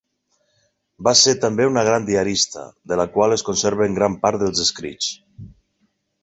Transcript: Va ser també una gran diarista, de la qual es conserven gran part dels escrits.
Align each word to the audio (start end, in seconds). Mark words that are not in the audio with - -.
Va 1.07 1.11
ser 1.19 1.33
també 1.43 1.67
una 1.71 1.83
gran 1.87 2.07
diarista, 2.07 2.63
de 2.93 2.97
la 3.01 3.05
qual 3.19 3.37
es 3.37 3.45
conserven 3.51 3.99
gran 4.01 4.17
part 4.25 4.45
dels 4.47 4.65
escrits. 4.65 5.13